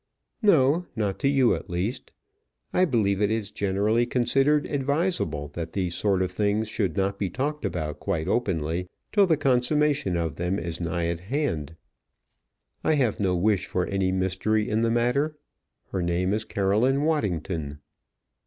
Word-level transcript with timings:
"No; 0.41 0.87
not 0.95 1.19
to 1.19 1.27
you, 1.27 1.53
at 1.53 1.69
least. 1.69 2.09
I 2.73 2.85
believe 2.85 3.21
it 3.21 3.29
is 3.29 3.51
generally 3.51 4.07
considered 4.07 4.65
advisable 4.65 5.49
that 5.49 5.73
these 5.73 5.93
sort 5.93 6.23
of 6.23 6.31
things 6.31 6.67
should 6.67 6.97
not 6.97 7.19
be 7.19 7.29
talked 7.29 7.63
about 7.63 7.99
quite 7.99 8.27
openly 8.27 8.89
till 9.11 9.27
the 9.27 9.37
consummation 9.37 10.17
of 10.17 10.37
them 10.37 10.57
is 10.57 10.81
nigh 10.81 11.05
at 11.05 11.19
hand. 11.19 11.75
I 12.83 12.95
have 12.95 13.19
no 13.19 13.35
wish 13.35 13.67
for 13.67 13.85
any 13.85 14.11
mystery 14.11 14.67
in 14.67 14.81
the 14.81 14.89
matter. 14.89 15.37
Her 15.91 16.01
name 16.01 16.33
is 16.33 16.45
Caroline 16.45 17.03
Waddington." 17.03 17.77